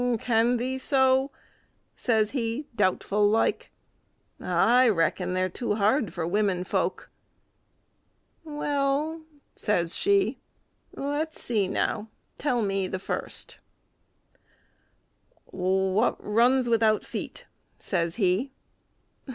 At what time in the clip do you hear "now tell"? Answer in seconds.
11.67-12.63